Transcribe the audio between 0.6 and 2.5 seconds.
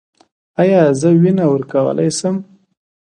ایا زه وینه ورکولی شم؟